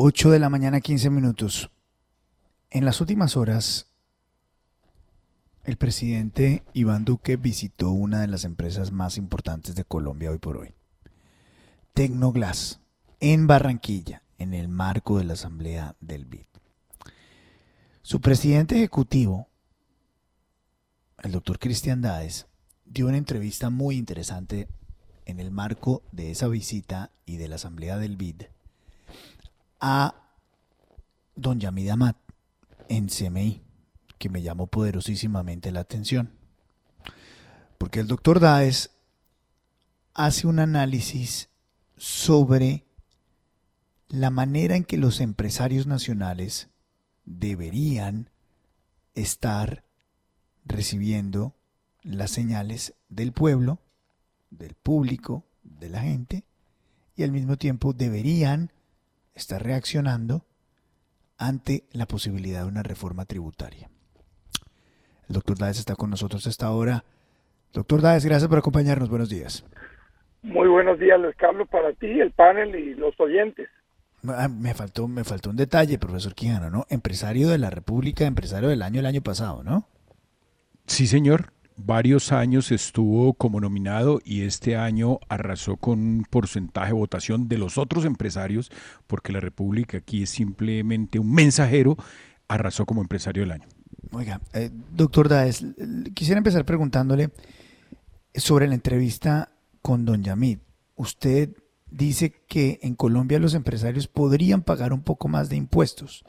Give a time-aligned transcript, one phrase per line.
[0.00, 1.72] 8 de la mañana, 15 minutos.
[2.70, 3.88] En las últimas horas,
[5.64, 10.56] el presidente Iván Duque visitó una de las empresas más importantes de Colombia hoy por
[10.56, 10.72] hoy,
[11.94, 12.78] Tecnoglass,
[13.18, 16.46] en Barranquilla, en el marco de la asamblea del BID.
[18.02, 19.48] Su presidente ejecutivo,
[21.24, 22.46] el doctor Cristian Dáez,
[22.84, 24.68] dio una entrevista muy interesante
[25.24, 28.42] en el marco de esa visita y de la asamblea del BID
[29.80, 30.14] a
[31.34, 32.16] don Yamid Amat
[32.88, 33.62] en CMI,
[34.18, 36.32] que me llamó poderosísimamente la atención.
[37.78, 38.90] Porque el doctor Daes
[40.14, 41.48] hace un análisis
[41.96, 42.84] sobre
[44.08, 46.68] la manera en que los empresarios nacionales
[47.24, 48.30] deberían
[49.14, 49.84] estar
[50.64, 51.54] recibiendo
[52.02, 53.80] las señales del pueblo,
[54.50, 56.44] del público, de la gente,
[57.14, 58.72] y al mismo tiempo deberían
[59.38, 60.44] está reaccionando
[61.38, 63.88] ante la posibilidad de una reforma tributaria.
[65.28, 67.04] El doctor Dáez está con nosotros a esta hora.
[67.72, 69.08] Doctor Dáez, gracias por acompañarnos.
[69.08, 69.64] Buenos días.
[70.42, 73.68] Muy buenos días, Luis Carlos, para ti, el panel y los oyentes.
[74.26, 76.86] Ah, me faltó, me faltó un detalle, profesor Quijano, ¿no?
[76.88, 79.88] Empresario de la República, empresario del año el año pasado, ¿no?
[80.86, 86.98] Sí, señor varios años estuvo como nominado y este año arrasó con un porcentaje de
[86.98, 88.70] votación de los otros empresarios,
[89.06, 91.96] porque la República aquí es simplemente un mensajero,
[92.48, 93.68] arrasó como empresario del año.
[94.10, 95.64] Oiga, eh, doctor Daes,
[96.14, 97.30] quisiera empezar preguntándole
[98.34, 100.58] sobre la entrevista con don Yamid.
[100.96, 101.50] Usted
[101.90, 106.24] dice que en Colombia los empresarios podrían pagar un poco más de impuestos,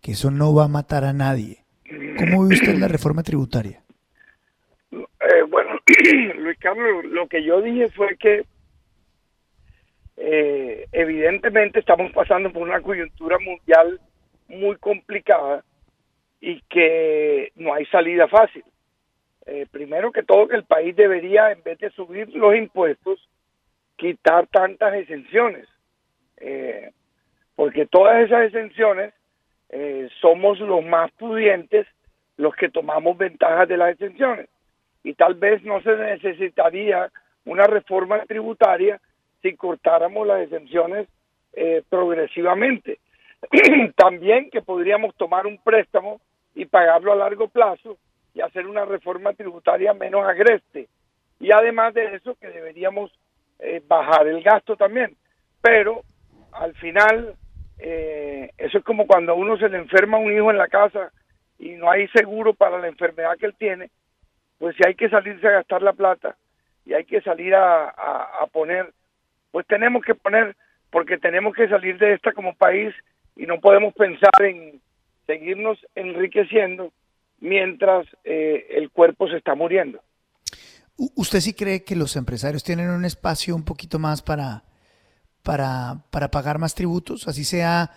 [0.00, 1.64] que eso no va a matar a nadie.
[2.18, 3.81] ¿Cómo ve usted la reforma tributaria?
[5.92, 8.44] Eh, Luis Carlos, lo que yo dije fue que
[10.16, 14.00] eh, evidentemente estamos pasando por una coyuntura mundial
[14.48, 15.64] muy complicada
[16.40, 18.64] y que no hay salida fácil.
[19.46, 23.28] Eh, primero que todo que el país debería, en vez de subir los impuestos,
[23.96, 25.68] quitar tantas exenciones,
[27.54, 29.14] porque todas esas exenciones
[30.20, 31.86] somos los más pudientes
[32.36, 34.48] los que tomamos ventajas de las exenciones
[35.04, 37.10] y tal vez no se necesitaría
[37.44, 39.00] una reforma tributaria
[39.42, 41.08] si cortáramos las exenciones
[41.52, 42.98] eh, progresivamente.
[43.96, 46.20] También que podríamos tomar un préstamo
[46.54, 47.98] y pagarlo a largo plazo
[48.34, 50.88] y hacer una reforma tributaria menos agreste.
[51.40, 53.10] Y además de eso, que deberíamos
[53.58, 55.16] eh, bajar el gasto también.
[55.60, 56.02] Pero
[56.52, 57.34] al final,
[57.78, 61.10] eh, eso es como cuando a uno se le enferma un hijo en la casa
[61.58, 63.90] y no hay seguro para la enfermedad que él tiene,
[64.62, 66.36] pues si hay que salirse a gastar la plata
[66.86, 68.94] y hay que salir a, poner,
[69.50, 70.54] pues tenemos que poner,
[70.88, 72.94] porque tenemos que salir de esta como país
[73.34, 74.80] y no podemos pensar en
[75.26, 76.92] seguirnos enriqueciendo
[77.40, 80.00] mientras eh, el cuerpo se está muriendo.
[80.96, 84.62] ¿Usted sí cree que los empresarios tienen un espacio un poquito más para,
[85.42, 87.90] para, para pagar más tributos, así sea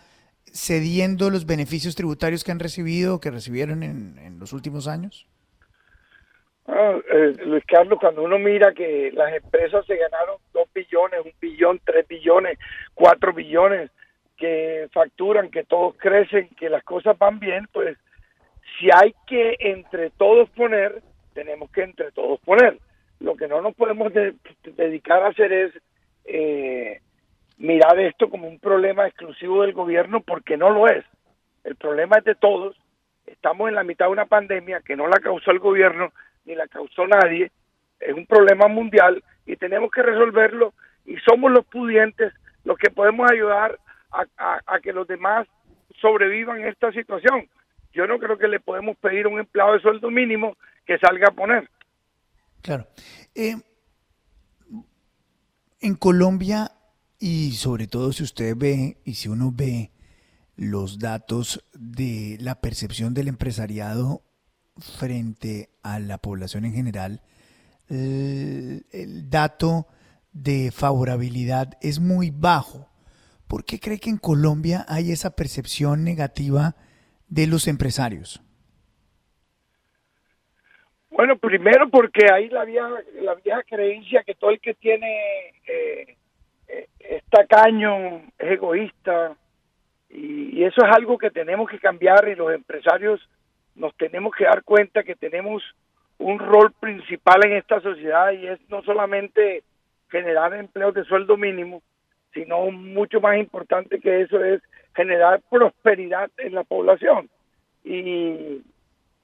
[0.51, 5.27] cediendo los beneficios tributarios que han recibido o que recibieron en, en los últimos años?
[6.67, 11.31] Ah, eh, Luis Carlos, cuando uno mira que las empresas se ganaron 2 billones, 1
[11.39, 12.57] billón, 3 billones,
[12.95, 13.91] 4 billones,
[14.35, 17.97] que facturan, que todos crecen, que las cosas van bien, pues
[18.77, 21.01] si hay que entre todos poner,
[21.33, 22.79] tenemos que entre todos poner.
[23.19, 24.11] Lo que no nos podemos
[24.63, 25.71] dedicar a hacer es
[26.25, 26.99] eh,
[27.57, 31.05] mirar esto como un problema exclusivo del gobierno, porque no lo es.
[31.63, 32.75] El problema es de todos.
[33.25, 36.11] Estamos en la mitad de una pandemia que no la causó el gobierno,
[36.45, 37.51] ni la causó nadie,
[37.99, 40.73] es un problema mundial y tenemos que resolverlo
[41.05, 42.33] y somos los pudientes
[42.63, 43.79] los que podemos ayudar
[44.11, 45.47] a, que los demás
[45.99, 47.47] sobrevivan esta situación.
[47.93, 50.55] Yo no creo que le podemos pedir a un empleado de sueldo mínimo
[50.85, 51.69] que salga a poner.
[52.61, 52.87] Claro.
[53.35, 53.55] Eh,
[55.81, 56.71] en Colombia,
[57.19, 59.91] y sobre todo si usted ve, y si uno ve
[60.55, 64.23] los datos de la percepción del empresariado
[64.77, 67.21] frente a la población en general,
[67.89, 69.87] el, dato
[70.33, 72.89] de favorabilidad es muy bajo.
[73.47, 76.75] ¿Por qué cree que en Colombia hay esa percepción negativa
[77.27, 78.41] de los empresarios?
[81.09, 82.89] Bueno, primero porque hay la vieja,
[83.21, 85.07] la vieja creencia que todo el que tiene
[85.67, 86.17] eh,
[86.67, 89.37] eh es tacaño, es egoísta,
[90.09, 93.21] y, eso es algo que tenemos que cambiar y los empresarios
[93.75, 95.63] nos tenemos que dar cuenta que tenemos
[96.17, 99.63] un rol principal en esta sociedad y es no solamente
[100.09, 101.81] generar empleos de sueldo mínimo,
[102.33, 104.61] sino mucho más importante que eso es
[104.95, 107.29] generar prosperidad en la población.
[107.83, 108.61] Y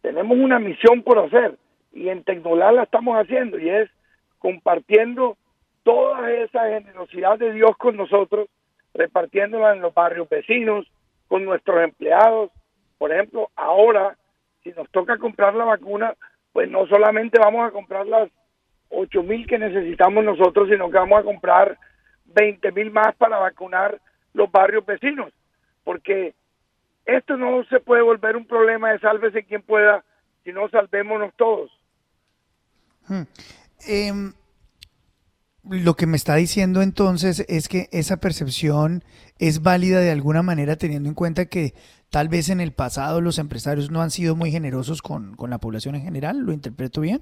[0.02, 1.58] tenemos una misión por hacer
[1.94, 3.90] y en Tecnolar la estamos haciendo y es
[4.40, 5.38] compartiendo
[5.84, 8.48] toda esa generosidad de Dios con nosotros,
[8.94, 10.86] repartiéndola en los barrios vecinos,
[11.28, 12.52] con nuestros empleados.
[12.98, 14.18] Por ejemplo, ahora,
[14.64, 16.16] si nos toca comprar la vacuna,
[16.54, 18.30] pues no solamente vamos a comprar las
[18.90, 21.78] 8 mil que necesitamos nosotros, sino que vamos a comprar
[22.26, 24.00] 20 mil más para vacunar
[24.34, 25.32] los barrios vecinos,
[25.84, 26.34] porque
[27.06, 30.04] esto no se puede volver un problema de sálvese quien pueda,
[30.44, 31.72] si no salvémonos todos.
[33.08, 33.24] Hmm.
[33.88, 34.34] Em,
[35.64, 39.04] lo que me está diciendo entonces es que esa percepción
[39.40, 41.74] es válida de alguna manera teniendo en cuenta que
[42.12, 45.58] tal vez en el pasado los empresarios no han sido muy generosos con, con la
[45.58, 46.40] población en general.
[46.40, 47.22] ¿Lo interpreto bien?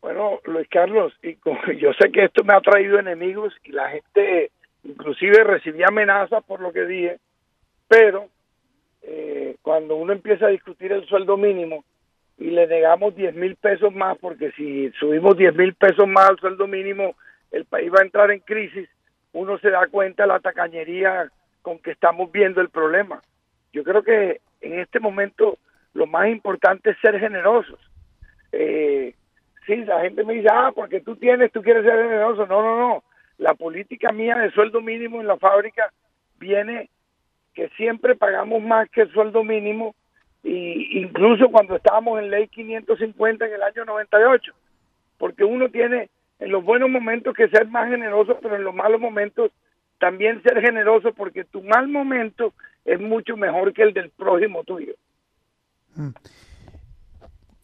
[0.00, 1.38] Bueno, Luis Carlos, y
[1.78, 4.50] yo sé que esto me ha traído enemigos y la gente
[4.84, 7.18] inclusive recibía amenazas por lo que dije,
[7.88, 8.28] pero
[9.02, 11.84] eh, cuando uno empieza a discutir el sueldo mínimo,
[12.38, 16.38] y le negamos 10 mil pesos más, porque si subimos 10 mil pesos más al
[16.38, 17.14] sueldo mínimo,
[17.52, 18.88] el país va a entrar en crisis,
[19.32, 21.30] uno se da cuenta de la tacañería
[21.62, 23.22] con que estamos viendo el problema.
[23.72, 25.58] Yo creo que en este momento
[25.94, 27.78] lo más importante es ser generosos.
[28.52, 29.14] Eh,
[29.66, 32.46] sí, la gente me dice, ah, porque tú tienes, tú quieres ser generoso.
[32.46, 33.04] No, no, no.
[33.38, 35.92] La política mía de sueldo mínimo en la fábrica
[36.38, 36.90] viene
[37.54, 39.94] que siempre pagamos más que el sueldo mínimo
[40.42, 44.52] y incluso cuando estábamos en ley 550 en el año 98,
[45.18, 46.08] porque uno tiene
[46.40, 49.52] en los buenos momentos que ser más generoso, pero en los malos momentos
[50.02, 52.54] también ser generoso, porque tu mal momento
[52.84, 54.94] es mucho mejor que el del prójimo tuyo.
[55.94, 56.10] Mm.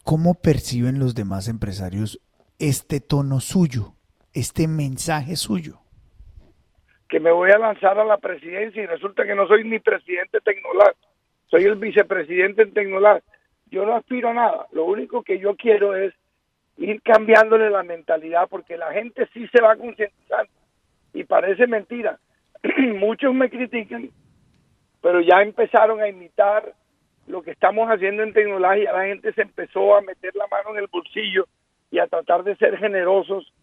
[0.05, 2.21] ¿Cómo perciben los demás empresarios
[2.57, 3.95] este tono suyo,
[4.33, 5.81] este mensaje suyo?
[7.09, 10.39] Que me voy a lanzar a la presidencia y resulta que no soy ni presidente
[10.39, 11.09] tecnológico
[11.49, 13.21] soy el vicepresidente en Tecnolar.
[13.71, 16.13] Yo no aspiro a nada, lo único que yo quiero es
[16.77, 20.51] ir cambiándole la mentalidad porque la gente sí se va concientizando
[21.13, 22.19] y parece mentira.
[22.99, 24.09] Muchos me critican,
[25.01, 26.73] pero ya empezaron a imitar
[27.27, 28.91] lo que estamos haciendo en tecnología.
[28.91, 31.47] La gente se empezó a meter la mano en el bolsillo
[31.91, 33.53] y a tratar de ser generosos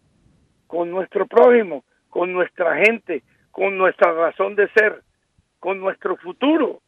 [0.67, 5.03] con nuestro prójimo, con nuestra gente, con nuestra razón de ser,
[5.59, 6.81] con nuestro futuro.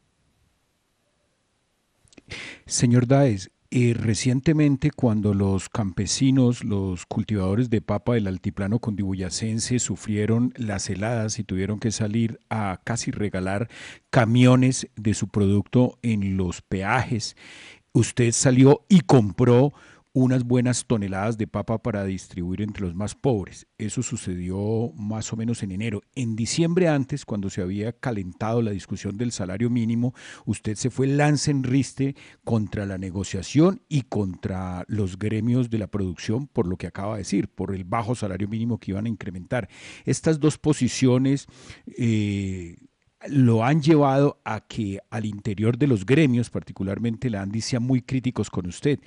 [2.66, 10.54] Señor Daes, eh, recientemente cuando los campesinos, los cultivadores de papa del altiplano condibuyacense sufrieron
[10.58, 13.70] las heladas y tuvieron que salir a casi regalar
[14.10, 17.36] camiones de su producto en los peajes,
[17.94, 19.74] usted salió y compró
[20.20, 23.68] unas buenas toneladas de papa para distribuir entre los más pobres.
[23.78, 26.02] Eso sucedió más o menos en enero.
[26.14, 30.14] En diciembre antes, cuando se había calentado la discusión del salario mínimo,
[30.46, 35.88] usted se fue lance en riste contra la negociación y contra los gremios de la
[35.88, 39.10] producción por lo que acaba de decir, por el bajo salario mínimo que iban a
[39.10, 39.70] incrementar.
[40.06, 41.48] Estas dos posiciones...
[41.98, 42.78] Eh,
[43.28, 48.02] lo han llevado a que al interior de los gremios, particularmente la ANDI, sean muy
[48.02, 49.00] críticos con usted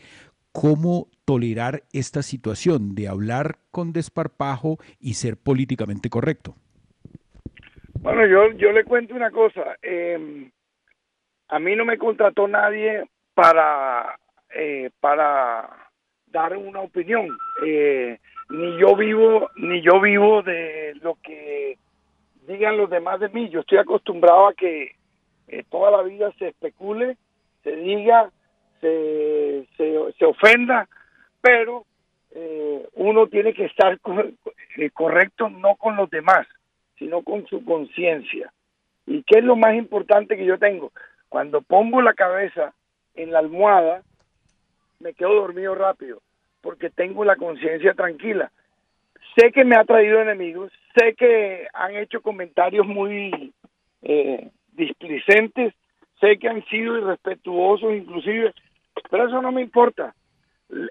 [0.52, 6.54] cómo tolerar esta situación de hablar con desparpajo y ser políticamente correcto.
[8.00, 9.76] Bueno, yo, yo le cuento una cosa.
[9.80, 10.50] Em,
[11.48, 13.04] a mí no me contrató nadie
[13.34, 14.18] para,
[14.54, 15.68] eh, para
[16.26, 17.28] dar una opinión.
[17.64, 18.18] Eh,
[18.50, 21.78] ni yo vivo, ni yo vivo de lo que
[22.46, 23.48] digan los demás de mí.
[23.48, 24.96] Yo estoy acostumbrado a que
[25.48, 27.16] eh, toda la vida se especule,
[27.62, 28.30] se diga,
[28.82, 29.66] se,
[30.18, 30.88] se, ofenda,
[31.40, 31.84] pero
[32.32, 33.98] eh, uno tiene que estar
[34.76, 36.46] eh, correcto no con los demás,
[36.98, 38.52] sino con su conciencia.
[39.06, 40.92] ¿Y qué es lo más importante que yo tengo?
[41.28, 42.74] Cuando pongo la cabeza
[43.14, 44.02] en la almohada,
[45.00, 46.20] me quedo dormido rápido,
[46.60, 48.50] porque tengo la conciencia tranquila.
[49.36, 53.52] Sé que me ha traído enemigos, sé que han hecho comentarios muy
[54.02, 55.72] eh, displicentes,
[56.20, 58.52] sé que han sido irrespetuosos inclusive
[59.10, 60.14] pero eso no me importa.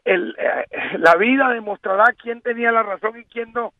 [0.05, 3.74] El, eh, la vida demostrará quién tenía la razón y quién no.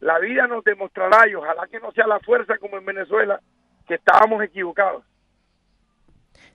[0.00, 3.40] La vida nos demostrará, y ojalá que no sea la fuerza como en Venezuela,
[3.86, 5.04] que estábamos equivocados.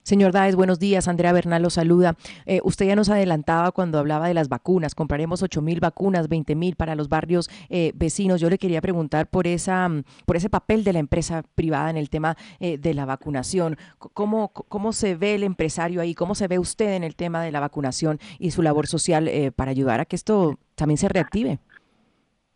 [0.03, 1.07] Señor Daes, buenos días.
[1.07, 2.15] Andrea Bernal lo saluda.
[2.45, 4.95] Eh, usted ya nos adelantaba cuando hablaba de las vacunas.
[4.95, 8.41] Compraremos 8 mil vacunas, 20 mil para los barrios eh, vecinos.
[8.41, 11.95] Yo le quería preguntar por, esa, mm, por ese papel de la empresa privada en
[11.95, 13.77] el tema eh, de la vacunación.
[13.97, 16.13] ¿Cómo, ¿Cómo se ve el empresario ahí?
[16.13, 19.71] ¿Cómo se ve usted en el tema de la vacunación y su labor social para
[19.71, 21.59] ayudar a que esto también se reactive?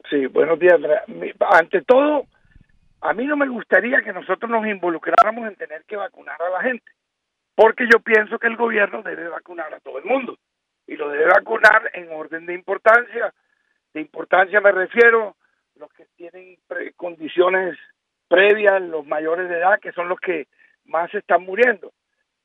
[0.10, 0.80] Sí, buenos días.
[1.50, 2.26] Ante todo,
[3.02, 6.62] a mí no me gustaría que nosotros nos involucráramos en tener que vacunar a la
[6.62, 6.92] gente,
[7.58, 10.38] porque yo pienso que el gobierno debe vacunar a todo el mundo
[10.86, 13.34] y lo debe vacunar en orden de importancia.
[13.96, 15.36] De importancia me refiero
[15.76, 16.60] los que tienen
[16.96, 17.76] condiciones
[18.28, 20.46] previas, los mayores de edad, que son los que
[20.86, 21.94] más están muriendo.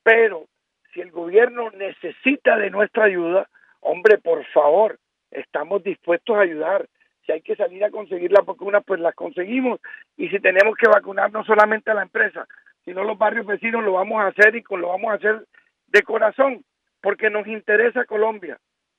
[0.01, 0.47] Pero
[0.95, 3.47] si el gobierno necesita de nuestra ayuda,
[3.81, 4.97] hombre, por favor,
[5.29, 6.87] estamos dispuestos a ayudar.
[7.23, 9.79] Si hay que salir a conseguir la vacuna, pues las conseguimos.
[10.17, 12.47] Y si tenemos que vacunar no solamente a la empresa,
[12.85, 15.45] sino los barrios vecinos, lo vamos a hacer y lo vamos a hacer
[15.87, 16.63] de corazón,
[17.01, 18.57] porque nos interesa Colombia.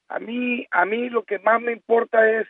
[0.08, 2.46] A mí, a mí lo que más me importa es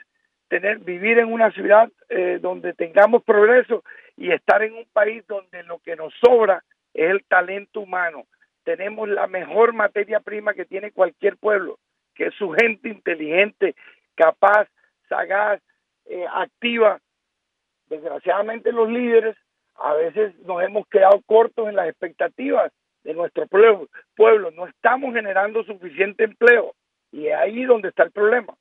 [0.48, 3.84] tener, vivir en una ciudad eh, donde tengamos progreso
[4.16, 6.62] y estar en un país donde lo que nos sobra
[6.92, 8.24] es el talento humano.
[8.64, 11.78] Tenemos la mejor materia prima que tiene cualquier pueblo,
[12.14, 13.74] que es su gente inteligente,
[14.14, 14.68] capaz,
[15.08, 15.60] sagaz,
[16.06, 17.00] eh, activa.
[17.88, 19.36] Desgraciadamente los líderes
[19.76, 23.88] a veces nos hemos quedado cortos en las expectativas de nuestro pueblo.
[24.16, 24.50] pueblo.
[24.50, 26.74] No estamos generando suficiente empleo
[27.12, 28.54] y es ahí donde está el problema.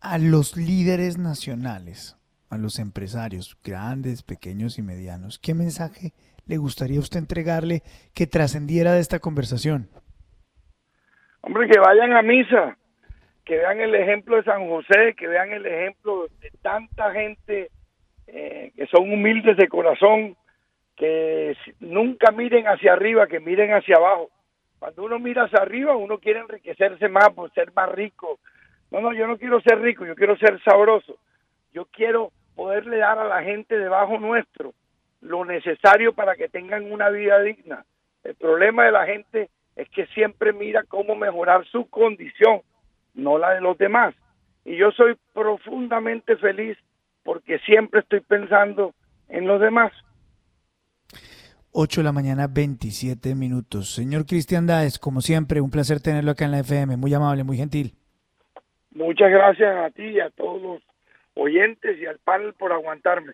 [0.00, 2.16] A los líderes nacionales,
[2.50, 6.12] a los empresarios, grandes, pequeños y medianos, ¿qué mensaje
[6.46, 7.82] le gustaría a usted entregarle
[8.14, 9.88] que trascendiera de esta conversación?
[11.40, 12.76] Hombre, que vayan a misa,
[13.44, 17.70] que vean el ejemplo de San José, que vean el ejemplo de tanta gente
[18.82, 20.34] que son humildes de corazón,
[20.96, 24.28] que nunca miren hacia arriba, que miren hacia abajo.
[24.80, 28.40] Cuando uno mira hacia arriba, uno quiere enriquecerse más, por ser más rico.
[28.90, 31.16] No, no, yo no quiero ser rico, yo quiero ser sabroso.
[31.72, 34.74] Yo quiero poderle dar a la gente debajo nuestro
[35.20, 37.84] lo necesario para que tengan una vida digna.
[38.24, 42.62] El problema de la gente es que siempre mira cómo mejorar su condición,
[43.14, 44.12] no la de los demás.
[44.64, 46.76] Y yo soy profundamente feliz
[47.22, 48.94] porque siempre estoy pensando
[49.28, 49.92] en los demás.
[51.72, 53.94] 8 de la mañana, 27 minutos.
[53.94, 56.98] Señor Cristian Daes, como siempre, un placer tenerlo acá en la FM.
[56.98, 57.94] Muy amable, muy gentil.
[58.90, 60.82] Muchas gracias a ti y a todos los
[61.34, 63.32] oyentes y al panel por aguantarme.